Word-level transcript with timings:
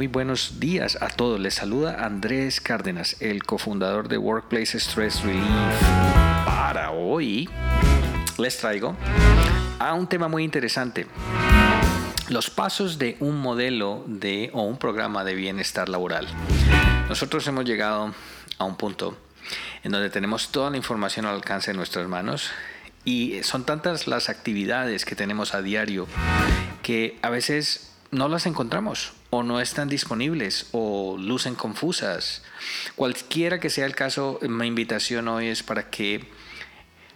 muy 0.00 0.06
buenos 0.06 0.58
días 0.58 0.96
a 1.02 1.08
todos. 1.10 1.38
Les 1.38 1.52
saluda 1.52 2.06
Andrés 2.06 2.62
Cárdenas, 2.62 3.20
el 3.20 3.42
cofundador 3.42 4.08
de 4.08 4.16
Workplace 4.16 4.80
Stress 4.80 5.22
Relief. 5.22 5.44
Para 6.46 6.92
hoy 6.92 7.50
les 8.38 8.56
traigo 8.56 8.96
a 9.78 9.92
un 9.92 10.06
tema 10.06 10.28
muy 10.28 10.42
interesante. 10.42 11.06
Los 12.30 12.48
pasos 12.48 12.96
de 12.96 13.18
un 13.20 13.42
modelo 13.42 14.02
de 14.06 14.48
o 14.54 14.62
un 14.62 14.78
programa 14.78 15.22
de 15.22 15.34
bienestar 15.34 15.90
laboral. 15.90 16.26
Nosotros 17.10 17.46
hemos 17.48 17.66
llegado 17.66 18.14
a 18.56 18.64
un 18.64 18.76
punto 18.76 19.18
en 19.82 19.92
donde 19.92 20.08
tenemos 20.08 20.50
toda 20.50 20.70
la 20.70 20.78
información 20.78 21.26
al 21.26 21.34
alcance 21.34 21.72
de 21.72 21.76
nuestras 21.76 22.08
manos 22.08 22.52
y 23.04 23.42
son 23.42 23.64
tantas 23.64 24.06
las 24.06 24.30
actividades 24.30 25.04
que 25.04 25.14
tenemos 25.14 25.52
a 25.52 25.60
diario 25.60 26.06
que 26.82 27.18
a 27.20 27.28
veces 27.28 27.92
no 28.10 28.28
las 28.28 28.46
encontramos 28.46 29.19
o 29.30 29.44
no 29.44 29.60
están 29.60 29.88
disponibles 29.88 30.66
o 30.72 31.16
lucen 31.16 31.54
confusas. 31.54 32.42
Cualquiera 32.96 33.60
que 33.60 33.70
sea 33.70 33.86
el 33.86 33.94
caso, 33.94 34.38
mi 34.42 34.66
invitación 34.66 35.28
hoy 35.28 35.46
es 35.46 35.62
para 35.62 35.88
que 35.88 36.24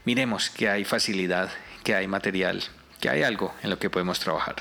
miremos 0.05 0.49
que 0.51 0.69
hay 0.69 0.85
facilidad, 0.85 1.51
que 1.83 1.95
hay 1.95 2.07
material, 2.07 2.63
que 3.01 3.09
hay 3.11 3.23
algo 3.23 3.53
en 3.63 3.71
lo 3.71 3.79
que 3.79 3.91
podemos 3.91 4.21
trabajar. 4.21 4.57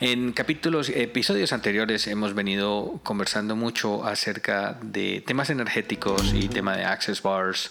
En 0.00 0.32
capítulos, 0.32 0.90
episodios 0.90 1.54
anteriores 1.54 2.06
hemos 2.06 2.34
venido 2.34 3.00
conversando 3.02 3.56
mucho 3.56 4.04
acerca 4.04 4.78
de 4.82 5.22
temas 5.26 5.48
energéticos 5.48 6.34
y 6.34 6.48
tema 6.48 6.76
de 6.76 6.84
access 6.84 7.22
bars. 7.22 7.70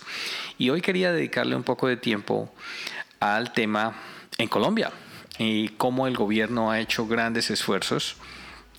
Y 0.58 0.72
hoy 0.72 0.82
quería 0.82 1.12
dedicarle 1.12 1.56
un 1.56 1.64
poco 1.64 1.88
de 1.88 1.98
tiempo 1.98 2.52
al 3.20 3.54
tema 3.54 3.96
en 4.40 4.48
Colombia 4.48 4.92
y 5.38 5.70
cómo 5.70 6.08
el 6.08 6.16
gobierno 6.16 6.72
ha 6.72 6.80
hecho 6.80 7.08
grandes 7.08 7.50
esfuerzos 7.50 8.16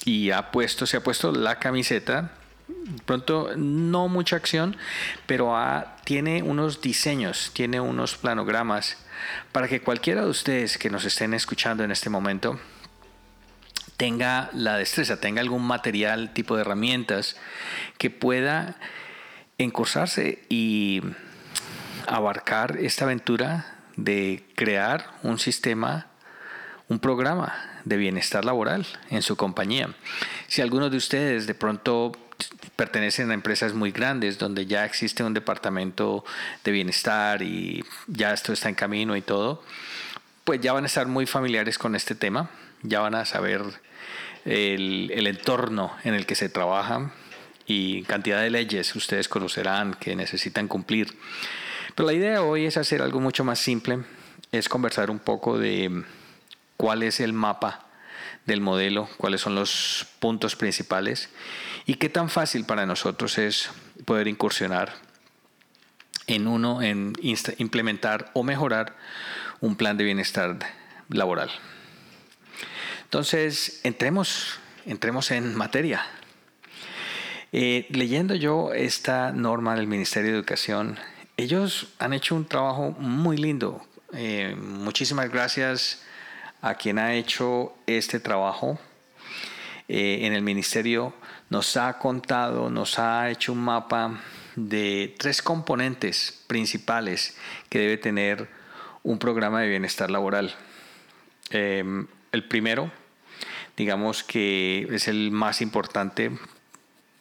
y 0.04 0.30
ha 0.30 0.50
puesto, 0.50 0.86
se 0.86 0.96
ha 0.96 1.02
puesto 1.02 1.32
la 1.32 1.58
camiseta. 1.58 2.32
Pronto 3.04 3.50
no 3.56 4.08
mucha 4.08 4.36
acción, 4.36 4.76
pero 5.26 5.56
tiene 6.04 6.42
unos 6.42 6.80
diseños, 6.80 7.50
tiene 7.52 7.80
unos 7.80 8.16
planogramas 8.16 8.96
para 9.52 9.68
que 9.68 9.80
cualquiera 9.80 10.22
de 10.22 10.30
ustedes 10.30 10.78
que 10.78 10.90
nos 10.90 11.04
estén 11.04 11.34
escuchando 11.34 11.84
en 11.84 11.90
este 11.90 12.10
momento 12.10 12.58
tenga 13.96 14.50
la 14.52 14.76
destreza, 14.76 15.20
tenga 15.20 15.40
algún 15.40 15.66
material, 15.66 16.32
tipo 16.32 16.54
de 16.56 16.62
herramientas 16.62 17.36
que 17.98 18.10
pueda 18.10 18.76
encursarse 19.58 20.44
y 20.48 21.02
abarcar 22.06 22.76
esta 22.76 23.04
aventura 23.04 23.74
de 23.96 24.44
crear 24.54 25.12
un 25.22 25.38
sistema 25.38 26.08
un 26.88 26.98
programa 26.98 27.54
de 27.84 27.96
bienestar 27.96 28.44
laboral 28.44 28.86
en 29.10 29.22
su 29.22 29.36
compañía. 29.36 29.90
Si 30.46 30.62
algunos 30.62 30.90
de 30.90 30.96
ustedes 30.96 31.46
de 31.46 31.54
pronto 31.54 32.12
pertenecen 32.76 33.30
a 33.30 33.34
empresas 33.34 33.72
muy 33.72 33.90
grandes 33.90 34.38
donde 34.38 34.66
ya 34.66 34.84
existe 34.84 35.24
un 35.24 35.34
departamento 35.34 36.24
de 36.64 36.72
bienestar 36.72 37.42
y 37.42 37.84
ya 38.06 38.32
esto 38.32 38.52
está 38.52 38.68
en 38.68 38.74
camino 38.74 39.16
y 39.16 39.22
todo, 39.22 39.62
pues 40.44 40.60
ya 40.60 40.72
van 40.72 40.84
a 40.84 40.86
estar 40.86 41.06
muy 41.06 41.26
familiares 41.26 41.78
con 41.78 41.96
este 41.96 42.14
tema, 42.14 42.50
ya 42.82 43.00
van 43.00 43.14
a 43.14 43.24
saber 43.24 43.62
el, 44.44 45.26
entorno 45.26 45.92
en 46.04 46.14
el 46.14 46.24
que 46.24 46.36
se 46.36 46.48
trabaja 46.48 47.10
y 47.66 48.04
cantidad 48.04 48.40
de 48.40 48.50
leyes 48.50 48.94
ustedes 48.94 49.28
conocerán 49.28 49.94
que 49.94 50.14
necesitan 50.14 50.68
cumplir. 50.68 51.16
Pero 51.96 52.06
la 52.06 52.12
idea 52.12 52.42
hoy 52.42 52.66
es 52.66 52.76
hacer 52.76 53.02
algo 53.02 53.18
mucho 53.18 53.42
más 53.42 53.58
simple, 53.58 54.00
es 54.52 54.68
conversar 54.68 55.10
un 55.10 55.18
poco 55.18 55.58
de 55.58 56.04
cuál 56.76 57.02
es 57.02 57.20
el 57.20 57.32
mapa 57.32 57.86
del 58.46 58.60
modelo, 58.60 59.08
cuáles 59.16 59.40
son 59.40 59.54
los 59.54 60.06
puntos 60.20 60.56
principales 60.56 61.30
y 61.84 61.94
qué 61.94 62.08
tan 62.08 62.30
fácil 62.30 62.64
para 62.64 62.86
nosotros 62.86 63.38
es 63.38 63.70
poder 64.04 64.28
incursionar 64.28 64.94
en 66.26 66.46
uno, 66.46 66.82
en 66.82 67.12
implementar 67.58 68.30
o 68.34 68.42
mejorar 68.42 68.96
un 69.60 69.76
plan 69.76 69.96
de 69.96 70.04
bienestar 70.04 70.58
laboral. 71.08 71.50
Entonces, 73.04 73.80
entremos, 73.84 74.58
entremos 74.84 75.30
en 75.30 75.54
materia. 75.54 76.04
Eh, 77.52 77.86
leyendo 77.90 78.34
yo 78.34 78.72
esta 78.72 79.32
norma 79.32 79.76
del 79.76 79.86
Ministerio 79.86 80.32
de 80.32 80.38
Educación, 80.38 80.98
ellos 81.36 81.88
han 81.98 82.12
hecho 82.12 82.34
un 82.34 82.46
trabajo 82.46 82.90
muy 82.98 83.36
lindo. 83.36 83.86
Eh, 84.12 84.56
muchísimas 84.58 85.30
gracias 85.30 86.02
a 86.66 86.74
quien 86.74 86.98
ha 86.98 87.14
hecho 87.14 87.76
este 87.86 88.18
trabajo 88.18 88.76
eh, 89.86 90.18
en 90.22 90.32
el 90.32 90.42
ministerio, 90.42 91.14
nos 91.48 91.76
ha 91.76 91.96
contado, 91.96 92.70
nos 92.70 92.98
ha 92.98 93.30
hecho 93.30 93.52
un 93.52 93.60
mapa 93.60 94.20
de 94.56 95.14
tres 95.16 95.42
componentes 95.42 96.42
principales 96.48 97.36
que 97.68 97.78
debe 97.78 97.98
tener 97.98 98.48
un 99.04 99.20
programa 99.20 99.60
de 99.60 99.68
bienestar 99.68 100.10
laboral. 100.10 100.56
Em, 101.50 102.08
el 102.32 102.48
primero, 102.48 102.90
digamos 103.76 104.24
que 104.24 104.88
es 104.90 105.06
el 105.06 105.30
más 105.30 105.60
importante 105.60 106.32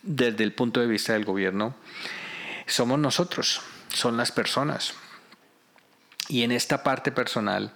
desde 0.01 0.43
el 0.43 0.53
punto 0.53 0.79
de 0.79 0.87
vista 0.87 1.13
del 1.13 1.23
gobierno, 1.23 1.75
somos 2.65 2.97
nosotros, 2.97 3.61
son 3.93 4.17
las 4.17 4.31
personas. 4.31 4.95
Y 6.29 6.41
en 6.41 6.51
esta 6.51 6.81
parte 6.81 7.11
personal, 7.11 7.71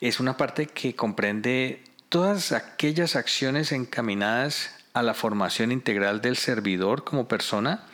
es 0.00 0.20
una 0.20 0.36
parte 0.36 0.66
que 0.66 0.94
comprende 0.94 1.82
todas 2.08 2.52
aquellas 2.52 3.16
acciones 3.16 3.72
encaminadas 3.72 4.74
a 4.94 5.02
la 5.02 5.14
formación 5.14 5.72
integral 5.72 6.20
del 6.20 6.36
servidor 6.36 7.04
como 7.04 7.28
persona 7.28 7.84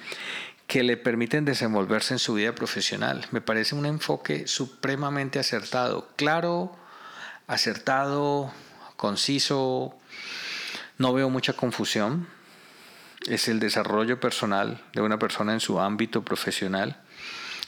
que 0.67 0.83
le 0.83 0.97
permiten 0.97 1.45
desenvolverse 1.45 2.15
en 2.15 2.19
su 2.19 2.35
vida 2.35 2.55
profesional. 2.55 3.27
Me 3.31 3.41
parece 3.41 3.75
un 3.75 3.87
enfoque 3.87 4.47
supremamente 4.47 5.39
acertado, 5.39 6.09
claro, 6.17 6.75
acertado, 7.47 8.53
conciso, 8.97 9.95
no 10.99 11.13
veo 11.13 11.29
mucha 11.29 11.53
confusión. 11.55 12.29
Es 13.27 13.49
el 13.49 13.61
desarrollo 13.61 14.21
personal 14.21 14.83
de 14.93 15.03
una 15.03 15.19
persona 15.19 15.53
en 15.53 15.61
su 15.61 15.81
ámbito 15.81 16.23
profesional, 16.23 17.01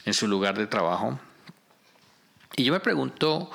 en 0.05 0.15
su 0.15 0.29
lugar 0.29 0.57
de 0.57 0.67
trabajo. 0.67 1.19
Y 2.57 2.65
yo 2.65 2.73
me 2.73 2.81
pregunto, 2.81 3.51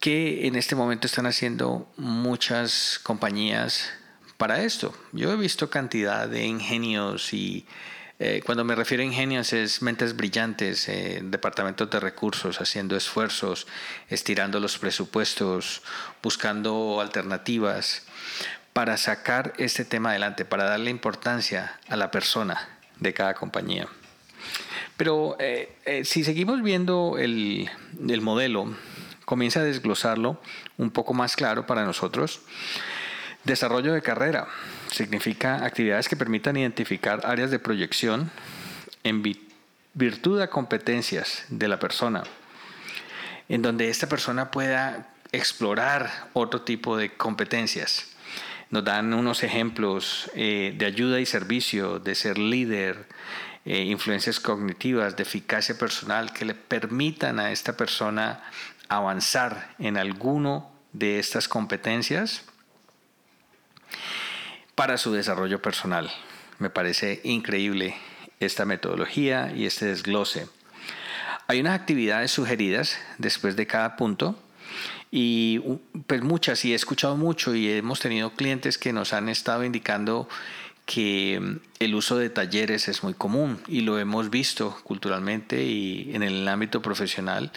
que 0.00 0.46
en 0.46 0.56
este 0.56 0.74
momento 0.74 1.06
están 1.06 1.26
haciendo 1.26 1.86
muchas 1.98 2.98
compañías 3.02 3.92
para 4.38 4.62
esto. 4.62 4.94
Yo 5.12 5.30
he 5.30 5.36
visto 5.36 5.68
cantidad 5.68 6.26
de 6.26 6.46
ingenios 6.46 7.34
y 7.34 7.66
eh, 8.18 8.42
cuando 8.44 8.64
me 8.64 8.74
refiero 8.74 9.02
a 9.02 9.06
ingenios 9.06 9.52
es 9.52 9.82
mentes 9.82 10.16
brillantes, 10.16 10.88
eh, 10.88 11.20
departamentos 11.22 11.90
de 11.90 12.00
recursos 12.00 12.62
haciendo 12.62 12.96
esfuerzos, 12.96 13.66
estirando 14.08 14.58
los 14.58 14.78
presupuestos, 14.78 15.82
buscando 16.22 17.02
alternativas 17.02 18.06
para 18.72 18.96
sacar 18.96 19.52
este 19.58 19.84
tema 19.84 20.10
adelante, 20.10 20.46
para 20.46 20.64
darle 20.64 20.90
importancia 20.90 21.78
a 21.88 21.96
la 21.96 22.10
persona 22.10 22.78
de 22.98 23.12
cada 23.12 23.34
compañía. 23.34 23.86
Pero 24.96 25.36
eh, 25.38 26.02
si 26.04 26.24
seguimos 26.24 26.62
viendo 26.62 27.16
el, 27.18 27.70
el 28.08 28.20
modelo, 28.22 28.74
comienza 29.30 29.60
a 29.60 29.62
desglosarlo 29.62 30.40
un 30.76 30.90
poco 30.90 31.14
más 31.14 31.36
claro 31.36 31.64
para 31.64 31.84
nosotros. 31.84 32.40
Desarrollo 33.44 33.94
de 33.94 34.02
carrera 34.02 34.48
significa 34.90 35.64
actividades 35.64 36.08
que 36.08 36.16
permitan 36.16 36.56
identificar 36.56 37.20
áreas 37.24 37.52
de 37.52 37.60
proyección 37.60 38.32
en 39.04 39.22
virtud 39.94 40.40
de 40.40 40.48
competencias 40.48 41.44
de 41.48 41.68
la 41.68 41.78
persona, 41.78 42.24
en 43.48 43.62
donde 43.62 43.88
esta 43.88 44.08
persona 44.08 44.50
pueda 44.50 45.14
explorar 45.30 46.10
otro 46.32 46.62
tipo 46.62 46.96
de 46.96 47.10
competencias. 47.10 48.08
Nos 48.70 48.84
dan 48.84 49.14
unos 49.14 49.44
ejemplos 49.44 50.28
eh, 50.34 50.74
de 50.76 50.86
ayuda 50.86 51.20
y 51.20 51.26
servicio, 51.26 52.00
de 52.00 52.16
ser 52.16 52.36
líder, 52.36 53.06
eh, 53.64 53.84
influencias 53.84 54.40
cognitivas, 54.40 55.16
de 55.16 55.22
eficacia 55.22 55.78
personal 55.78 56.32
que 56.32 56.44
le 56.44 56.54
permitan 56.54 57.38
a 57.38 57.52
esta 57.52 57.76
persona 57.76 58.42
avanzar 58.90 59.74
en 59.78 59.96
alguno 59.96 60.70
de 60.92 61.18
estas 61.20 61.48
competencias 61.48 62.42
para 64.74 64.98
su 64.98 65.12
desarrollo 65.12 65.62
personal. 65.62 66.10
Me 66.58 66.70
parece 66.70 67.20
increíble 67.24 67.96
esta 68.40 68.64
metodología 68.64 69.52
y 69.54 69.64
este 69.64 69.86
desglose. 69.86 70.48
Hay 71.46 71.60
unas 71.60 71.78
actividades 71.78 72.32
sugeridas 72.32 72.98
después 73.18 73.56
de 73.56 73.66
cada 73.66 73.96
punto 73.96 74.36
y 75.10 75.60
pues 76.06 76.22
muchas 76.22 76.64
y 76.64 76.72
he 76.72 76.74
escuchado 76.74 77.16
mucho 77.16 77.54
y 77.54 77.70
hemos 77.70 78.00
tenido 78.00 78.34
clientes 78.34 78.76
que 78.76 78.92
nos 78.92 79.12
han 79.12 79.28
estado 79.28 79.64
indicando 79.64 80.28
que 80.84 81.58
el 81.78 81.94
uso 81.94 82.18
de 82.18 82.30
talleres 82.30 82.88
es 82.88 83.04
muy 83.04 83.14
común 83.14 83.60
y 83.68 83.82
lo 83.82 84.00
hemos 84.00 84.30
visto 84.30 84.76
culturalmente 84.82 85.62
y 85.62 86.10
en 86.14 86.24
el 86.24 86.46
ámbito 86.48 86.82
profesional 86.82 87.52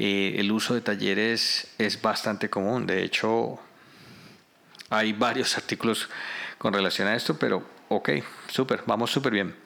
eh, 0.00 0.36
el 0.38 0.52
uso 0.52 0.74
de 0.74 0.80
talleres 0.80 1.66
es 1.76 2.00
bastante 2.00 2.48
común. 2.48 2.86
De 2.86 3.02
hecho, 3.02 3.58
Hay 4.90 5.12
varios 5.12 5.56
artículos 5.56 6.08
con 6.56 6.72
relación 6.72 7.08
a 7.08 7.16
esto, 7.16 7.36
pero 7.36 7.68
ok, 7.88 8.10
súper, 8.48 8.84
vamos 8.86 9.10
súper 9.10 9.32
bien. 9.32 9.56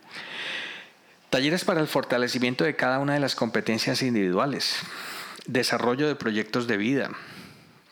Talleres 1.29 1.65
para 1.65 1.81
el 1.81 1.87
fortalecimiento 1.87 2.65
de 2.65 2.75
cada 2.75 2.99
una 2.99 3.13
de 3.13 3.21
las 3.21 3.35
competencias 3.35 4.03
individuales. 4.03 4.81
Desarrollo 5.47 6.09
de 6.09 6.17
proyectos 6.17 6.67
de 6.67 6.79
vida. 6.79 7.11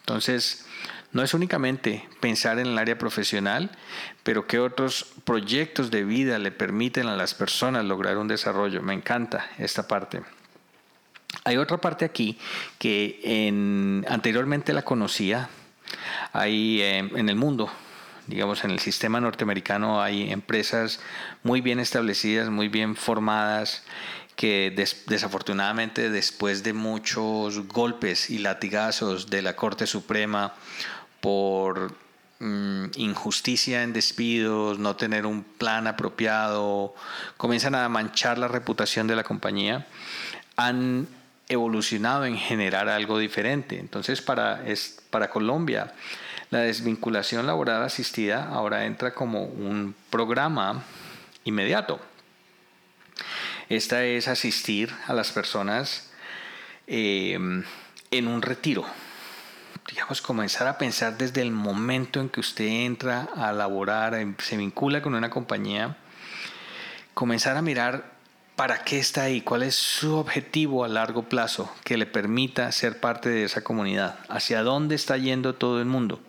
Entonces, 0.00 0.64
no 1.12 1.22
es 1.22 1.34
únicamente 1.34 2.08
pensar 2.20 2.58
en 2.58 2.68
el 2.68 2.78
área 2.78 2.96
profesional, 2.96 3.70
pero 4.22 4.46
qué 4.46 4.58
otros 4.58 5.12
proyectos 5.24 5.90
de 5.90 6.04
vida 6.04 6.38
le 6.38 6.52
permiten 6.52 7.06
a 7.06 7.16
las 7.16 7.34
personas 7.34 7.84
lograr 7.84 8.16
un 8.16 8.28
desarrollo. 8.28 8.82
Me 8.82 8.94
encanta 8.94 9.46
esta 9.58 9.86
parte. 9.86 10.22
Hay 11.44 11.56
otra 11.56 11.78
parte 11.78 12.04
aquí 12.04 12.38
que 12.78 13.20
en, 13.22 14.04
anteriormente 14.08 14.72
la 14.72 14.82
conocía. 14.82 15.48
Hay 16.32 16.80
eh, 16.82 16.98
en 16.98 17.28
el 17.28 17.36
mundo, 17.36 17.70
digamos, 18.26 18.64
en 18.64 18.70
el 18.70 18.78
sistema 18.78 19.20
norteamericano 19.20 20.00
hay 20.00 20.30
empresas 20.30 21.00
muy 21.42 21.60
bien 21.60 21.80
establecidas, 21.80 22.48
muy 22.48 22.68
bien 22.68 22.96
formadas, 22.96 23.84
que 24.36 24.72
desafortunadamente 25.06 26.08
después 26.08 26.62
de 26.62 26.72
muchos 26.72 27.66
golpes 27.68 28.30
y 28.30 28.38
latigazos 28.38 29.28
de 29.28 29.42
la 29.42 29.54
Corte 29.54 29.86
Suprema 29.86 30.54
por 31.20 31.92
mm, 32.38 32.86
injusticia 32.96 33.82
en 33.82 33.92
despidos, 33.92 34.78
no 34.78 34.96
tener 34.96 35.26
un 35.26 35.42
plan 35.42 35.86
apropiado, 35.86 36.94
comienzan 37.36 37.74
a 37.74 37.88
manchar 37.88 38.38
la 38.38 38.48
reputación 38.48 39.06
de 39.06 39.16
la 39.16 39.24
compañía, 39.24 39.86
han 40.56 41.06
evolucionado 41.50 42.24
en 42.24 42.38
generar 42.38 42.88
algo 42.88 43.18
diferente. 43.18 43.78
Entonces, 43.78 44.22
para, 44.22 44.66
es, 44.66 45.02
para 45.10 45.28
Colombia, 45.28 45.92
la 46.50 46.60
desvinculación 46.60 47.46
laboral 47.46 47.82
asistida 47.82 48.48
ahora 48.48 48.86
entra 48.86 49.12
como 49.12 49.44
un 49.44 49.94
programa 50.08 50.82
inmediato. 51.44 52.00
Esta 53.68 54.04
es 54.04 54.26
asistir 54.28 54.90
a 55.06 55.12
las 55.12 55.30
personas 55.30 56.10
eh, 56.86 57.34
en 58.10 58.26
un 58.26 58.42
retiro 58.42 58.86
digamos, 59.90 60.22
comenzar 60.22 60.66
a 60.66 60.78
pensar 60.78 61.18
desde 61.18 61.42
el 61.42 61.50
momento 61.50 62.20
en 62.20 62.28
que 62.28 62.40
usted 62.40 62.64
entra 62.64 63.28
a 63.34 63.52
laborar, 63.52 64.16
se 64.38 64.56
vincula 64.56 65.02
con 65.02 65.14
una 65.14 65.30
compañía, 65.30 65.96
comenzar 67.14 67.56
a 67.56 67.62
mirar 67.62 68.19
para 68.56 68.84
qué 68.84 68.98
está 68.98 69.22
ahí, 69.22 69.40
cuál 69.40 69.62
es 69.62 69.74
su 69.74 70.16
objetivo 70.16 70.84
a 70.84 70.88
largo 70.88 71.28
plazo 71.28 71.72
que 71.84 71.96
le 71.96 72.06
permita 72.06 72.70
ser 72.72 73.00
parte 73.00 73.28
de 73.28 73.44
esa 73.44 73.62
comunidad, 73.64 74.18
hacia 74.28 74.62
dónde 74.62 74.94
está 74.94 75.16
yendo 75.16 75.54
todo 75.54 75.80
el 75.80 75.86
mundo. 75.86 76.20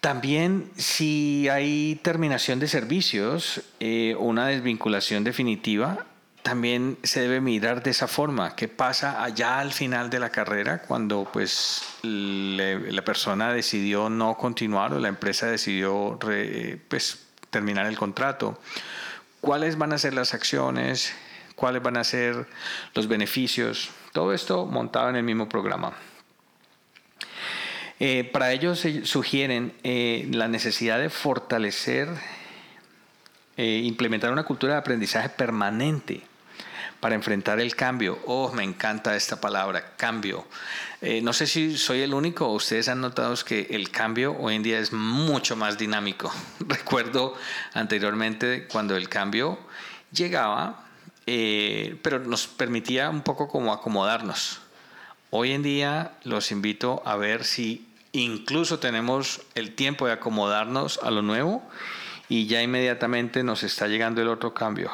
También 0.00 0.70
si 0.76 1.48
hay 1.48 1.98
terminación 2.02 2.60
de 2.60 2.68
servicios, 2.68 3.62
eh, 3.80 4.14
una 4.18 4.46
desvinculación 4.46 5.24
definitiva, 5.24 6.06
también 6.42 6.96
se 7.02 7.20
debe 7.20 7.42
mirar 7.42 7.82
de 7.82 7.90
esa 7.90 8.08
forma, 8.08 8.56
qué 8.56 8.68
pasa 8.68 9.22
allá 9.22 9.58
al 9.58 9.72
final 9.72 10.08
de 10.08 10.18
la 10.18 10.30
carrera 10.30 10.80
cuando 10.80 11.28
pues 11.30 11.82
la 12.02 13.04
persona 13.04 13.52
decidió 13.52 14.08
no 14.08 14.34
continuar 14.36 14.94
o 14.94 14.98
la 14.98 15.08
empresa 15.08 15.46
decidió 15.46 16.18
pues, 16.88 17.26
terminar 17.50 17.84
el 17.84 17.98
contrato. 17.98 18.58
¿Cuáles 19.40 19.78
van 19.78 19.92
a 19.92 19.98
ser 19.98 20.14
las 20.14 20.34
acciones? 20.34 21.12
¿Cuáles 21.54 21.82
van 21.82 21.96
a 21.96 22.04
ser 22.04 22.46
los 22.94 23.08
beneficios? 23.08 23.90
Todo 24.12 24.32
esto 24.32 24.66
montado 24.66 25.10
en 25.10 25.16
el 25.16 25.22
mismo 25.22 25.48
programa. 25.48 25.92
Eh, 28.00 28.28
para 28.32 28.52
ello 28.52 28.76
se 28.76 29.04
sugieren 29.04 29.74
eh, 29.82 30.28
la 30.30 30.46
necesidad 30.48 30.98
de 30.98 31.10
fortalecer, 31.10 32.08
eh, 33.56 33.82
implementar 33.84 34.32
una 34.32 34.44
cultura 34.44 34.74
de 34.74 34.78
aprendizaje 34.78 35.28
permanente 35.30 36.22
para 37.00 37.14
enfrentar 37.14 37.60
el 37.60 37.76
cambio. 37.76 38.18
Oh, 38.26 38.52
me 38.52 38.64
encanta 38.64 39.14
esta 39.14 39.40
palabra, 39.40 39.94
cambio. 39.96 40.46
Eh, 41.00 41.20
no 41.22 41.32
sé 41.32 41.46
si 41.46 41.76
soy 41.78 42.00
el 42.00 42.12
único 42.12 42.48
ustedes 42.48 42.88
han 42.88 43.00
notado 43.00 43.34
que 43.44 43.68
el 43.70 43.90
cambio 43.90 44.36
hoy 44.38 44.56
en 44.56 44.62
día 44.62 44.78
es 44.78 44.92
mucho 44.92 45.56
más 45.56 45.78
dinámico. 45.78 46.32
Recuerdo 46.60 47.34
anteriormente 47.74 48.66
cuando 48.66 48.96
el 48.96 49.08
cambio 49.08 49.58
llegaba, 50.12 50.84
eh, 51.26 51.98
pero 52.02 52.18
nos 52.18 52.46
permitía 52.46 53.10
un 53.10 53.22
poco 53.22 53.48
como 53.48 53.72
acomodarnos. 53.72 54.60
Hoy 55.30 55.52
en 55.52 55.62
día 55.62 56.12
los 56.24 56.50
invito 56.50 57.02
a 57.04 57.16
ver 57.16 57.44
si 57.44 57.86
incluso 58.12 58.78
tenemos 58.78 59.42
el 59.54 59.74
tiempo 59.74 60.06
de 60.06 60.14
acomodarnos 60.14 60.98
a 61.02 61.10
lo 61.10 61.22
nuevo 61.22 61.62
y 62.28 62.46
ya 62.46 62.62
inmediatamente 62.62 63.42
nos 63.42 63.62
está 63.62 63.86
llegando 63.86 64.20
el 64.22 64.28
otro 64.28 64.54
cambio. 64.54 64.90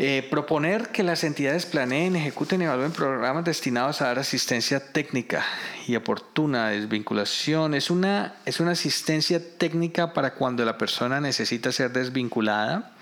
Eh, 0.00 0.24
proponer 0.30 0.90
que 0.90 1.02
las 1.02 1.24
entidades 1.24 1.66
planeen, 1.66 2.14
ejecuten 2.14 2.62
y 2.62 2.66
evalúen 2.66 2.92
programas 2.92 3.44
destinados 3.44 4.00
a 4.00 4.06
dar 4.06 4.20
asistencia 4.20 4.92
técnica 4.92 5.44
y 5.88 5.96
oportuna 5.96 6.68
desvinculación. 6.68 7.74
Es 7.74 7.90
una, 7.90 8.36
es 8.44 8.60
una 8.60 8.70
asistencia 8.70 9.58
técnica 9.58 10.14
para 10.14 10.34
cuando 10.34 10.64
la 10.64 10.78
persona 10.78 11.20
necesita 11.20 11.72
ser 11.72 11.90
desvinculada, 11.90 12.94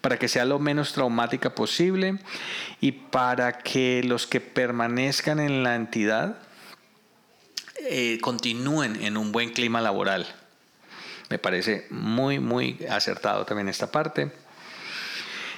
para 0.00 0.20
que 0.20 0.28
sea 0.28 0.44
lo 0.44 0.60
menos 0.60 0.92
traumática 0.92 1.52
posible 1.52 2.20
y 2.80 2.92
para 2.92 3.58
que 3.58 4.04
los 4.04 4.28
que 4.28 4.40
permanezcan 4.40 5.40
en 5.40 5.64
la 5.64 5.74
entidad 5.74 6.38
eh, 7.80 8.20
continúen 8.20 9.02
en 9.02 9.16
un 9.16 9.32
buen 9.32 9.50
clima 9.50 9.80
laboral. 9.80 10.32
Me 11.28 11.40
parece 11.40 11.88
muy, 11.90 12.38
muy 12.38 12.86
acertado 12.88 13.44
también 13.44 13.68
esta 13.68 13.90
parte. 13.90 14.45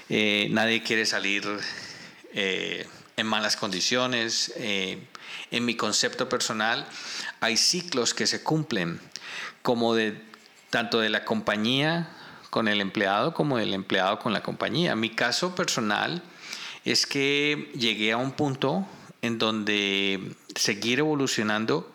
Eh, 0.09 0.49
nadie 0.51 0.83
quiere 0.83 1.05
salir 1.05 1.45
eh, 2.33 2.87
en 3.17 3.27
malas 3.27 3.57
condiciones. 3.57 4.53
Eh, 4.57 4.99
en 5.51 5.65
mi 5.65 5.75
concepto 5.77 6.29
personal 6.29 6.87
hay 7.41 7.57
ciclos 7.57 8.15
que 8.15 8.27
se 8.27 8.43
cumplen, 8.43 9.01
como 9.63 9.95
de 9.95 10.21
tanto 10.71 11.01
de 11.01 11.11
la 11.11 11.25
compañía 11.25 12.11
con 12.51 12.69
el 12.69 12.81
empleado 12.81 13.35
como 13.35 13.59
del 13.59 13.75
empleado 13.75 14.19
con 14.19 14.33
la 14.33 14.43
compañía. 14.43 14.95
Mi 14.97 15.11
caso 15.11 15.55
personal 15.55 16.23
es 16.85 17.07
que 17.07 17.71
llegué 17.75 18.13
a 18.13 18.17
un 18.17 18.33
punto 18.33 18.87
en 19.21 19.39
donde 19.39 20.35
seguir 20.55 21.01
evolucionando 21.01 21.93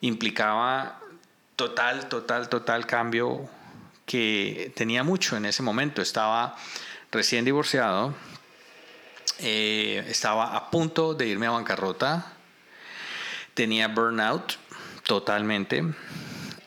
implicaba 0.00 1.00
total, 1.56 2.08
total, 2.08 2.48
total 2.48 2.86
cambio 2.86 3.48
que 4.06 4.72
tenía 4.76 5.02
mucho 5.02 5.36
en 5.36 5.46
ese 5.46 5.62
momento. 5.62 6.02
Estaba 6.02 6.56
recién 7.12 7.44
divorciado, 7.44 8.14
eh, 9.38 10.04
estaba 10.08 10.56
a 10.56 10.70
punto 10.70 11.14
de 11.14 11.26
irme 11.26 11.46
a 11.46 11.50
bancarrota, 11.50 12.32
tenía 13.54 13.88
burnout 13.88 14.54
totalmente, 15.06 15.84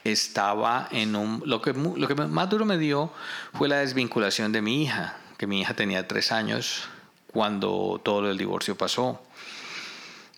estaba 0.03 0.87
en 0.91 1.15
un... 1.15 1.41
Lo 1.45 1.61
que, 1.61 1.73
lo 1.73 2.07
que 2.07 2.15
más 2.15 2.49
duro 2.49 2.63
me 2.63 2.77
dio 2.77 3.11
fue 3.53 3.67
la 3.67 3.77
desvinculación 3.77 4.51
de 4.51 4.61
mi 4.61 4.83
hija, 4.83 5.17
que 5.37 5.47
mi 5.47 5.61
hija 5.61 5.73
tenía 5.73 6.07
tres 6.07 6.31
años 6.31 6.87
cuando 7.33 7.99
todo 8.03 8.29
el 8.29 8.37
divorcio 8.37 8.77
pasó. 8.77 9.21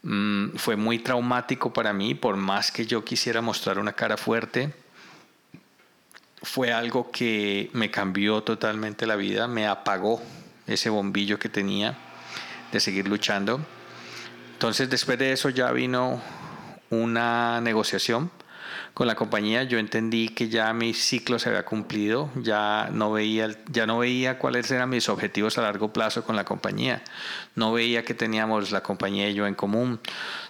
Mm, 0.03 0.55
fue 0.55 0.77
muy 0.77 0.99
traumático 0.99 1.73
para 1.73 1.91
mí, 1.91 2.15
por 2.15 2.37
más 2.37 2.71
que 2.71 2.85
yo 2.85 3.03
quisiera 3.03 3.41
mostrar 3.41 3.77
una 3.77 3.91
cara 3.91 4.15
fuerte 4.15 4.73
fue 6.41 6.71
algo 6.71 7.11
que 7.11 7.69
me 7.73 7.91
cambió 7.91 8.43
totalmente 8.43 9.07
la 9.07 9.15
vida, 9.15 9.47
me 9.47 9.67
apagó 9.67 10.21
ese 10.67 10.89
bombillo 10.89 11.39
que 11.39 11.49
tenía 11.49 11.97
de 12.71 12.79
seguir 12.79 13.07
luchando. 13.07 13.59
Entonces 14.53 14.89
después 14.89 15.17
de 15.17 15.31
eso 15.31 15.49
ya 15.49 15.71
vino 15.71 16.21
una 16.89 17.61
negociación 17.61 18.31
con 18.93 19.07
la 19.07 19.15
compañía. 19.15 19.63
Yo 19.63 19.77
entendí 19.77 20.29
que 20.29 20.49
ya 20.49 20.73
mi 20.73 20.93
ciclo 20.93 21.37
se 21.39 21.49
había 21.49 21.65
cumplido, 21.65 22.29
ya 22.35 22.89
no 22.91 23.11
veía, 23.11 23.49
ya 23.69 23.85
no 23.85 23.99
veía 23.99 24.39
cuáles 24.39 24.71
eran 24.71 24.89
mis 24.89 25.09
objetivos 25.09 25.57
a 25.57 25.61
largo 25.61 25.93
plazo 25.93 26.23
con 26.23 26.35
la 26.35 26.45
compañía. 26.45 27.03
No 27.55 27.73
veía 27.73 28.03
que 28.03 28.13
teníamos 28.13 28.71
la 28.71 28.81
compañía 28.81 29.29
y 29.29 29.33
yo 29.35 29.45
en 29.47 29.53
común. 29.53 29.99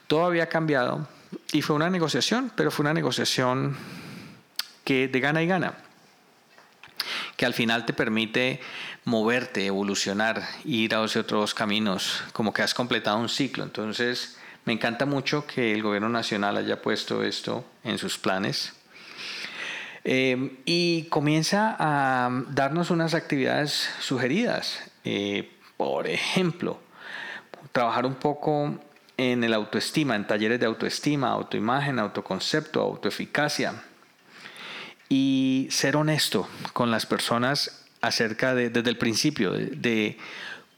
Todo 0.07 0.25
había 0.25 0.47
cambiado 0.47 1.07
y 1.51 1.61
fue 1.61 1.75
una 1.75 1.89
negociación, 1.89 2.51
pero 2.55 2.71
fue 2.71 2.83
una 2.83 2.93
negociación 2.93 3.75
que 4.87 5.09
de 5.09 5.19
gana 5.19 5.43
y 5.43 5.47
gana 5.47 5.73
que 7.35 7.45
al 7.45 7.53
final 7.53 7.85
te 7.85 7.91
permite 7.91 8.61
moverte, 9.03 9.65
evolucionar, 9.65 10.43
ir 10.63 10.95
a 10.95 11.01
otros 11.01 11.53
caminos, 11.53 12.23
como 12.31 12.53
que 12.53 12.63
has 12.63 12.73
completado 12.73 13.17
un 13.17 13.29
ciclo. 13.29 13.63
Entonces, 13.63 14.37
me 14.65 14.73
encanta 14.73 15.05
mucho 15.05 15.45
que 15.45 15.73
el 15.73 15.83
gobierno 15.83 16.09
nacional 16.09 16.55
haya 16.55 16.81
puesto 16.81 17.23
esto 17.23 17.65
en 17.83 17.97
sus 17.97 18.17
planes. 18.17 18.73
Eh, 20.05 20.57
y 20.65 21.03
comienza 21.09 21.75
a 21.77 22.29
darnos 22.49 22.89
unas 22.89 23.13
actividades 23.13 23.89
sugeridas. 23.99 24.79
Eh, 25.03 25.51
por 25.75 26.07
ejemplo, 26.07 26.79
trabajar 27.71 28.05
un 28.05 28.15
poco 28.15 28.79
en 29.17 29.43
el 29.43 29.53
autoestima, 29.53 30.15
en 30.15 30.25
talleres 30.25 30.59
de 30.59 30.65
autoestima, 30.65 31.29
autoimagen, 31.29 31.99
autoconcepto, 31.99 32.81
autoeficacia. 32.81 33.83
Y 35.09 35.67
ser 35.71 35.95
honesto 35.95 36.49
con 36.73 36.91
las 36.91 37.05
personas 37.05 37.85
acerca 38.01 38.53
de, 38.55 38.69
desde 38.69 38.89
el 38.89 38.97
principio, 38.97 39.51
de, 39.53 40.17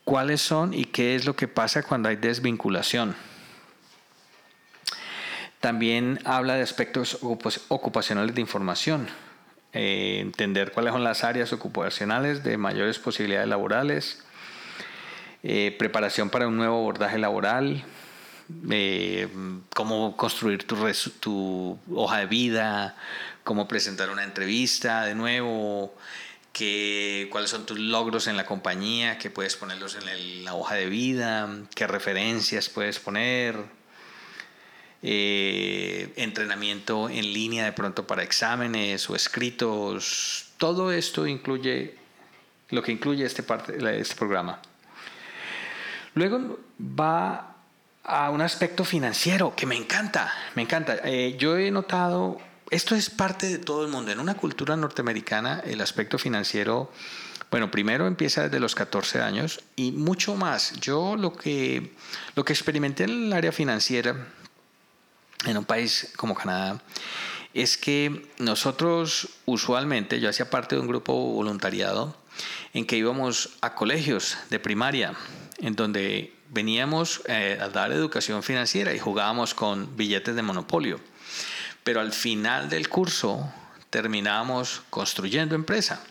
cuáles 0.03 0.41
son 0.41 0.74
y 0.74 0.86
qué 0.86 1.15
es 1.15 1.25
lo 1.25 1.36
que 1.36 1.48
pasa 1.48 1.83
cuando 1.83 2.09
hay 2.09 2.15
desvinculación. 2.15 3.15
También 5.59 6.19
habla 6.25 6.55
de 6.55 6.63
aspectos 6.63 7.19
ocupacionales 7.21 8.33
de 8.33 8.41
información, 8.41 9.07
eh, 9.74 10.17
entender 10.19 10.71
cuáles 10.71 10.93
son 10.93 11.03
las 11.03 11.24
áreas 11.24 11.53
ocupacionales 11.53 12.43
de 12.43 12.57
mayores 12.57 12.98
posibilidades 12.98 13.48
laborales, 13.48 14.24
eh, 15.43 15.75
preparación 15.77 16.29
para 16.29 16.48
un 16.48 16.57
nuevo 16.57 16.77
abordaje 16.77 17.19
laboral, 17.19 17.83
eh, 18.71 19.27
cómo 19.75 20.17
construir 20.17 20.65
tu, 20.65 20.75
tu, 21.19 21.77
hoja 21.93 22.17
de 22.17 22.25
vida, 22.25 22.95
cómo 23.50 23.68
presentar 23.68 24.12
una 24.12 24.24
entrevista 24.24 25.06
de 25.06 25.15
nuevo, 25.15 25.96
cuáles 27.32 27.50
son 27.50 27.65
tus 27.65 27.79
logros 27.79 28.27
en 28.27 28.38
la 28.38 28.46
compañía, 28.46 29.18
que 29.18 29.32
puedes 29.32 29.56
ponerlos 29.56 29.96
en 29.96 30.46
la 30.46 30.53
hoja 30.53 30.75
de 30.75 30.86
vida, 30.86 31.50
qué 31.74 31.88
referencias 31.88 32.70
puedes 32.70 33.00
poner, 33.00 33.56
eh, 35.01 36.13
entrenamiento 36.15 37.10
en 37.10 37.34
línea 37.34 37.65
de 37.65 37.72
pronto 37.72 38.06
para 38.06 38.22
exámenes 38.22 39.10
o 39.10 39.15
escritos. 39.15 40.50
Todo 40.58 40.91
esto 40.91 41.25
incluye 41.25 41.96
lo 42.70 42.84
que 42.84 42.91
incluye 42.91 43.25
este, 43.25 43.41
parte, 43.41 43.79
este 44.00 44.13
programa. 44.13 44.62
Luego 46.13 46.60
va 46.79 47.56
a 48.03 48.29
un 48.29 48.41
aspecto 48.41 48.86
financiero 48.86 49.56
que 49.56 49.65
me 49.65 49.75
encanta, 49.75 50.32
me 50.53 50.62
encanta. 50.62 51.00
Eh, 51.03 51.36
yo 51.39 51.58
he 51.58 51.72
notado, 51.72 52.39
esto 52.69 52.95
es 52.95 53.09
parte 53.09 53.47
de 53.47 53.57
todo 53.57 53.83
el 53.83 53.91
mundo. 53.91 54.11
En 54.11 54.19
una 54.19 54.35
cultura 54.35 54.75
norteamericana, 54.75 55.61
el 55.65 55.81
aspecto 55.81 56.17
financiero, 56.19 56.91
bueno, 57.49 57.71
primero 57.71 58.05
empieza 58.05 58.43
desde 58.43 58.59
los 58.59 58.75
14 58.75 59.21
años 59.21 59.61
y 59.75 59.91
mucho 59.91 60.35
más. 60.35 60.73
Yo 60.79 61.15
lo 61.15 61.33
que, 61.33 61.93
lo 62.35 62.45
que 62.45 62.53
experimenté 62.53 63.05
en 63.05 63.25
el 63.25 63.33
área 63.33 63.51
financiera 63.51 64.27
en 65.45 65.57
un 65.57 65.65
país 65.65 66.11
como 66.15 66.35
Canadá 66.35 66.81
es 67.53 67.77
que 67.77 68.29
nosotros 68.38 69.29
usualmente, 69.45 70.19
yo 70.19 70.29
hacía 70.29 70.49
parte 70.49 70.75
de 70.75 70.81
un 70.81 70.88
grupo 70.88 71.13
voluntariado 71.13 72.15
en 72.73 72.85
que 72.85 72.97
íbamos 72.97 73.57
a 73.61 73.73
colegios 73.73 74.38
de 74.49 74.59
primaria, 74.59 75.15
en 75.57 75.75
donde 75.75 76.33
veníamos 76.49 77.21
eh, 77.25 77.57
a 77.59 77.69
dar 77.69 77.91
educación 77.91 78.43
financiera 78.43 78.93
y 78.93 78.99
jugábamos 78.99 79.53
con 79.55 79.97
billetes 79.97 80.35
de 80.35 80.41
monopolio. 80.41 80.99
Pero 81.89 82.01
al 82.01 82.13
final 82.13 82.69
del 82.69 82.88
curso 82.88 83.51
terminábamos 83.89 84.84
construyendo 84.91 85.55
empresa. 85.55 86.03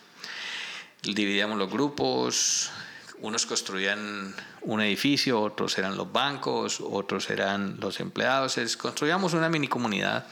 Dividíamos 1.05 1.57
los 1.57 1.71
grupos, 1.71 2.73
unos 3.21 3.47
construían 3.47 4.35
un 4.63 4.81
edificio, 4.81 5.41
otros 5.41 5.79
eran 5.79 5.97
los 5.97 6.11
bancos, 6.11 6.81
otros 6.81 7.31
eran 7.31 7.79
los 7.79 8.01
empleados. 8.01 8.59
Construíamos 8.77 9.35
una 9.35 9.49
mini 9.49 9.69
comunidad 9.69 10.27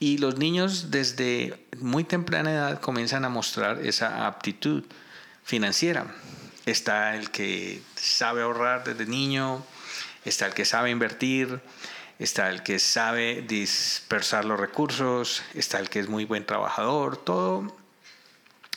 y 0.00 0.18
los 0.18 0.36
niños 0.36 0.90
desde 0.90 1.64
muy 1.78 2.02
temprana 2.02 2.50
edad 2.50 2.80
comienzan 2.80 3.24
a 3.24 3.28
mostrar 3.28 3.86
esa 3.86 4.26
aptitud 4.26 4.82
financiera. 5.44 6.12
Está 6.64 7.14
el 7.14 7.30
que 7.30 7.80
sabe 7.94 8.42
ahorrar 8.42 8.82
desde 8.82 9.06
niño, 9.06 9.64
está 10.24 10.46
el 10.46 10.54
que 10.54 10.64
sabe 10.64 10.90
invertir, 10.90 11.60
está 12.18 12.50
el 12.50 12.62
que 12.62 12.78
sabe 12.78 13.42
dispersar 13.46 14.44
los 14.44 14.58
recursos, 14.58 15.42
está 15.54 15.78
el 15.78 15.88
que 15.88 16.00
es 16.00 16.08
muy 16.08 16.24
buen 16.24 16.46
trabajador, 16.46 17.16
todo 17.16 17.76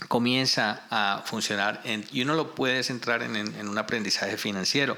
comienza 0.08 0.84
a 0.90 1.24
funcionar 1.26 1.82
y 1.84 2.22
uno 2.22 2.34
lo 2.34 2.56
puede 2.56 2.84
centrar 2.84 3.22
en, 3.22 3.36
en, 3.36 3.68
un 3.68 3.78
aprendizaje 3.78 4.38
financiero. 4.38 4.98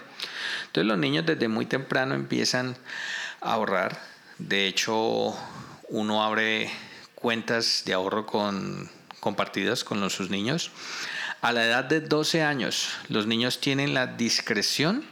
Entonces 0.67 0.87
los 0.87 0.97
niños 0.97 1.25
desde 1.25 1.47
muy 1.47 1.65
temprano 1.65 2.13
empiezan 2.13 2.77
a 3.41 3.53
ahorrar. 3.53 3.99
De 4.37 4.67
hecho, 4.67 5.35
uno 5.89 6.23
abre 6.23 6.71
cuentas 7.15 7.83
de 7.85 7.93
ahorro 7.93 8.27
compartidas 9.19 9.83
con 9.83 10.01
los, 10.01 10.13
sus 10.13 10.29
niños 10.29 10.71
a 11.41 11.51
la 11.51 11.65
edad 11.65 11.83
de 11.83 12.01
12 12.01 12.43
años, 12.43 12.89
los 13.09 13.25
niños 13.25 13.59
tienen 13.59 13.95
la 13.95 14.05
discreción 14.05 15.03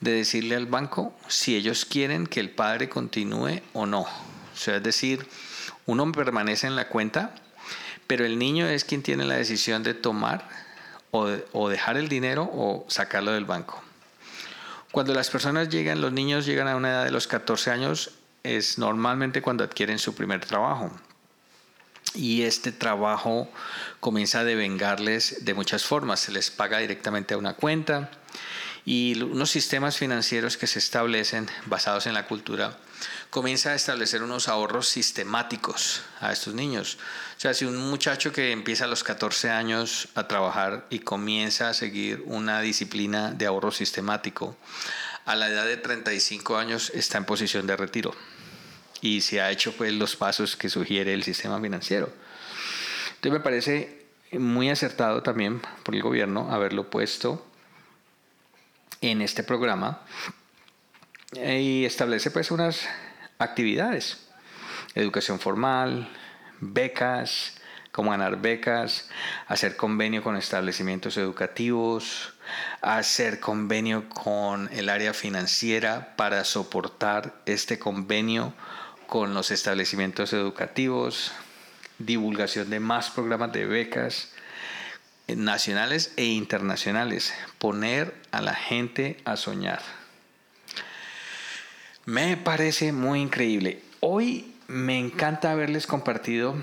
de 0.00 0.12
decirle 0.12 0.56
al 0.56 0.66
banco 0.66 1.14
si 1.28 1.56
ellos 1.56 1.84
quieren 1.84 2.26
que 2.26 2.40
el 2.40 2.50
padre 2.50 2.88
continúe 2.88 3.62
o 3.72 3.86
no. 3.86 4.02
O 4.02 4.56
sea, 4.56 4.76
es 4.76 4.82
decir, 4.82 5.26
uno 5.86 6.10
permanece 6.12 6.66
en 6.66 6.76
la 6.76 6.88
cuenta, 6.88 7.34
pero 8.06 8.24
el 8.24 8.38
niño 8.38 8.66
es 8.66 8.84
quien 8.84 9.02
tiene 9.02 9.24
la 9.24 9.36
decisión 9.36 9.82
de 9.82 9.94
tomar 9.94 10.48
o, 11.10 11.28
o 11.52 11.68
dejar 11.68 11.96
el 11.96 12.08
dinero 12.08 12.50
o 12.52 12.84
sacarlo 12.88 13.32
del 13.32 13.44
banco. 13.44 13.82
Cuando 14.92 15.12
las 15.14 15.30
personas 15.30 15.68
llegan, 15.68 16.00
los 16.00 16.12
niños 16.12 16.46
llegan 16.46 16.68
a 16.68 16.76
una 16.76 16.90
edad 16.90 17.04
de 17.04 17.10
los 17.10 17.26
14 17.26 17.70
años, 17.70 18.12
es 18.42 18.78
normalmente 18.78 19.42
cuando 19.42 19.64
adquieren 19.64 19.98
su 19.98 20.14
primer 20.14 20.44
trabajo 20.44 20.90
y 22.16 22.42
este 22.42 22.72
trabajo 22.72 23.48
comienza 24.00 24.40
a 24.40 24.44
devengarles 24.44 25.44
de 25.44 25.54
muchas 25.54 25.84
formas. 25.84 26.20
Se 26.20 26.32
les 26.32 26.50
paga 26.50 26.78
directamente 26.78 27.34
a 27.34 27.38
una 27.38 27.54
cuenta 27.54 28.10
y 28.86 29.20
unos 29.20 29.50
sistemas 29.50 29.98
financieros 29.98 30.56
que 30.56 30.68
se 30.68 30.78
establecen 30.78 31.48
basados 31.66 32.06
en 32.06 32.14
la 32.14 32.26
cultura 32.28 32.78
comienza 33.30 33.70
a 33.70 33.74
establecer 33.74 34.22
unos 34.22 34.48
ahorros 34.48 34.88
sistemáticos 34.88 36.02
a 36.20 36.32
estos 36.32 36.54
niños. 36.54 36.96
O 37.36 37.40
sea, 37.40 37.52
si 37.52 37.64
un 37.64 37.76
muchacho 37.76 38.32
que 38.32 38.52
empieza 38.52 38.84
a 38.84 38.86
los 38.86 39.02
14 39.02 39.50
años 39.50 40.08
a 40.14 40.28
trabajar 40.28 40.86
y 40.88 41.00
comienza 41.00 41.68
a 41.68 41.74
seguir 41.74 42.22
una 42.26 42.60
disciplina 42.60 43.32
de 43.32 43.46
ahorro 43.46 43.72
sistemático, 43.72 44.56
a 45.24 45.34
la 45.34 45.48
edad 45.48 45.66
de 45.66 45.76
35 45.76 46.56
años 46.56 46.92
está 46.94 47.18
en 47.18 47.24
posición 47.24 47.66
de 47.66 47.76
retiro 47.76 48.14
y 49.00 49.20
se 49.20 49.40
ha 49.40 49.50
hecho 49.50 49.72
pues 49.72 49.92
los 49.92 50.14
pasos 50.14 50.56
que 50.56 50.68
sugiere 50.68 51.12
el 51.12 51.24
sistema 51.24 51.60
financiero. 51.60 52.08
Entonces 53.16 53.32
me 53.32 53.40
parece 53.40 54.06
muy 54.30 54.70
acertado 54.70 55.24
también 55.24 55.60
por 55.82 55.96
el 55.96 56.02
gobierno 56.02 56.52
haberlo 56.52 56.88
puesto 56.88 57.44
en 59.00 59.22
este 59.22 59.42
programa 59.42 60.02
y 61.32 61.84
establece 61.84 62.30
pues 62.30 62.50
unas 62.50 62.88
actividades, 63.38 64.28
educación 64.94 65.38
formal, 65.40 66.08
becas, 66.60 67.54
cómo 67.92 68.10
ganar 68.10 68.40
becas, 68.40 69.08
hacer 69.46 69.76
convenio 69.76 70.22
con 70.22 70.36
establecimientos 70.36 71.16
educativos, 71.16 72.34
hacer 72.80 73.40
convenio 73.40 74.08
con 74.08 74.70
el 74.72 74.88
área 74.88 75.14
financiera 75.14 76.14
para 76.16 76.44
soportar 76.44 77.40
este 77.46 77.78
convenio 77.78 78.54
con 79.06 79.34
los 79.34 79.50
establecimientos 79.50 80.32
educativos, 80.32 81.32
divulgación 81.98 82.70
de 82.70 82.80
más 82.80 83.10
programas 83.10 83.52
de 83.52 83.66
becas 83.66 84.35
nacionales 85.28 86.12
e 86.16 86.24
internacionales, 86.24 87.34
poner 87.58 88.14
a 88.30 88.40
la 88.40 88.54
gente 88.54 89.18
a 89.24 89.36
soñar. 89.36 89.82
Me 92.04 92.36
parece 92.36 92.92
muy 92.92 93.20
increíble. 93.20 93.82
Hoy 94.00 94.54
me 94.68 94.98
encanta 94.98 95.50
haberles 95.50 95.86
compartido 95.86 96.54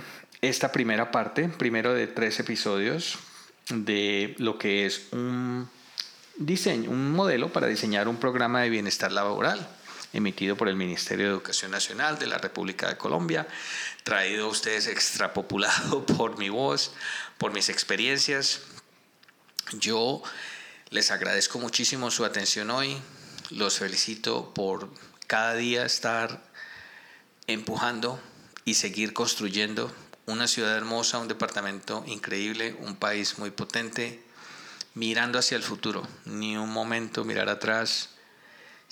esta 0.41 0.71
primera 0.71 1.11
parte, 1.11 1.49
primero 1.49 1.93
de 1.93 2.07
tres 2.07 2.39
episodios, 2.39 3.19
de 3.69 4.35
lo 4.37 4.57
que 4.57 4.85
es 4.85 5.07
un 5.11 5.69
diseño, 6.37 6.89
un 6.89 7.11
modelo 7.11 7.51
para 7.51 7.67
diseñar 7.67 8.07
un 8.07 8.17
programa 8.17 8.61
de 8.61 8.69
bienestar 8.69 9.11
laboral 9.11 9.67
emitido 10.13 10.55
por 10.55 10.69
el 10.69 10.75
Ministerio 10.75 11.25
de 11.25 11.31
Educación 11.31 11.71
Nacional 11.71 12.19
de 12.19 12.27
la 12.27 12.37
República 12.37 12.87
de 12.87 12.97
Colombia, 12.97 13.47
traído 14.03 14.45
a 14.45 14.49
ustedes 14.49 14.87
extrapopulado 14.87 16.05
por 16.17 16.37
mi 16.37 16.49
voz, 16.49 16.91
por 17.37 17.51
mis 17.51 17.69
experiencias. 17.69 18.61
Yo 19.73 20.21
les 20.91 21.09
agradezco 21.09 21.57
muchísimo 21.57 22.11
su 22.11 22.23
atención 22.23 22.69
hoy, 22.69 23.01
los 23.49 23.79
felicito 23.79 24.53
por 24.53 24.89
cada 25.25 25.55
día 25.55 25.85
estar 25.85 26.43
empujando 27.47 28.21
y 28.65 28.75
seguir 28.75 29.13
construyendo 29.13 29.93
una 30.25 30.47
ciudad 30.47 30.77
hermosa, 30.77 31.17
un 31.17 31.27
departamento 31.27 32.03
increíble, 32.07 32.77
un 32.79 32.95
país 32.95 33.39
muy 33.39 33.51
potente, 33.51 34.23
mirando 34.93 35.39
hacia 35.39 35.57
el 35.57 35.63
futuro, 35.63 36.07
ni 36.25 36.55
un 36.55 36.69
momento 36.69 37.25
mirar 37.25 37.49
atrás, 37.49 38.12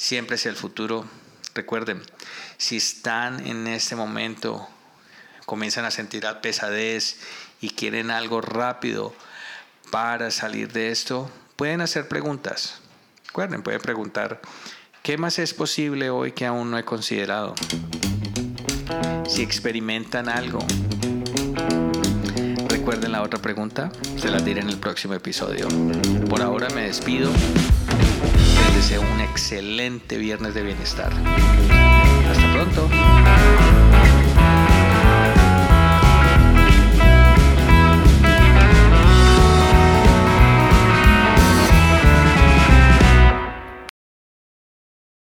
siempre 0.02 0.36
hacia 0.36 0.50
el 0.50 0.58
futuro. 0.58 1.06
Recuerden, 1.54 2.02
si 2.58 2.78
están 2.78 3.46
en 3.46 3.68
este 3.68 3.96
momento, 3.96 4.68
comienzan 5.46 5.86
a 5.86 5.92
sentir 5.92 6.26
pesadez 6.42 7.20
y 7.62 7.70
quieren 7.70 8.10
algo 8.10 8.42
rápido 8.42 9.14
para 9.92 10.32
salir 10.32 10.72
de 10.72 10.90
esto, 10.90 11.30
pueden 11.56 11.82
hacer 11.82 12.08
preguntas. 12.08 12.80
Recuerden, 13.28 13.62
pueden 13.62 13.82
preguntar 13.82 14.42
¿Qué 15.04 15.18
más 15.18 15.40
es 15.40 15.54
posible 15.54 16.10
hoy 16.10 16.32
que 16.32 16.46
aún 16.46 16.72
no 16.72 16.78
he 16.78 16.84
considerado? 16.84 17.56
Si 19.28 19.42
experimentan 19.42 20.30
algo, 20.30 20.60
recuerden 22.68 23.12
la 23.12 23.22
otra 23.22 23.40
pregunta, 23.40 23.92
se 24.18 24.30
la 24.30 24.40
diré 24.40 24.62
en 24.62 24.70
el 24.70 24.78
próximo 24.78 25.14
episodio. 25.14 25.68
Por 26.30 26.42
ahora 26.42 26.70
me 26.70 26.84
despido. 26.84 27.32
Un 28.82 29.22
excelente 29.22 30.18
viernes 30.18 30.56
de 30.56 30.64
bienestar. 30.64 31.14
Hasta 31.14 32.54
pronto. 32.54 32.90